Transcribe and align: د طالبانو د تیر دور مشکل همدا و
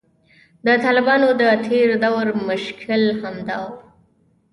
د 0.65 0.67
طالبانو 0.83 1.27
د 1.41 1.43
تیر 1.65 1.89
دور 2.05 2.27
مشکل 2.49 3.03
همدا 3.21 3.57
و 3.63 3.67